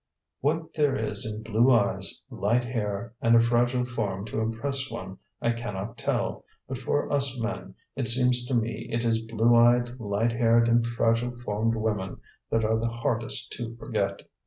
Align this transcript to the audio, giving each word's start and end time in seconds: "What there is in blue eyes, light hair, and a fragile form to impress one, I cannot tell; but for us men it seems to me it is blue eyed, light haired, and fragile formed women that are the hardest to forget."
"What 0.39 0.73
there 0.73 0.95
is 0.95 1.31
in 1.31 1.43
blue 1.43 1.69
eyes, 1.71 2.23
light 2.31 2.63
hair, 2.63 3.13
and 3.21 3.35
a 3.35 3.39
fragile 3.39 3.85
form 3.85 4.25
to 4.25 4.39
impress 4.39 4.89
one, 4.89 5.19
I 5.43 5.51
cannot 5.51 5.95
tell; 5.99 6.43
but 6.67 6.79
for 6.79 7.13
us 7.13 7.39
men 7.39 7.75
it 7.95 8.07
seems 8.07 8.43
to 8.47 8.55
me 8.55 8.89
it 8.91 9.03
is 9.05 9.21
blue 9.21 9.53
eyed, 9.55 9.99
light 9.99 10.31
haired, 10.31 10.67
and 10.67 10.83
fragile 10.83 11.35
formed 11.35 11.75
women 11.75 12.19
that 12.49 12.65
are 12.65 12.79
the 12.79 12.89
hardest 12.89 13.51
to 13.57 13.75
forget." 13.75 14.23